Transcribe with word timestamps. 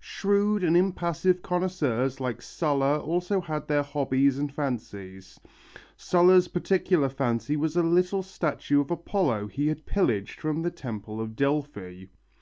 Shrewd 0.00 0.62
and 0.64 0.76
impassive 0.76 1.40
connoisseurs 1.40 2.20
like 2.20 2.42
Sulla 2.42 2.98
also 2.98 3.40
had 3.40 3.66
their 3.66 3.82
hobbies 3.82 4.36
and 4.38 4.52
fancies. 4.52 5.40
Sulla's 5.96 6.46
particular 6.46 7.08
fancy 7.08 7.56
was 7.56 7.74
a 7.74 7.82
little 7.82 8.22
statue 8.22 8.82
of 8.82 8.90
Apollo 8.90 9.46
he 9.46 9.68
had 9.68 9.86
pillaged 9.86 10.38
from 10.42 10.60
the 10.60 10.70
temple 10.70 11.22
of 11.22 11.34
Delphi. 11.36 12.04